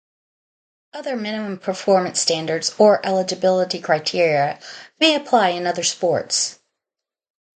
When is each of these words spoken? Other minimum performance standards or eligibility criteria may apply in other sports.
Other 0.93 1.15
minimum 1.15 1.59
performance 1.59 2.19
standards 2.19 2.73
or 2.79 3.05
eligibility 3.05 3.79
criteria 3.79 4.59
may 4.99 5.13
apply 5.13 5.49
in 5.49 5.67
other 5.67 5.83
sports. 5.83 6.57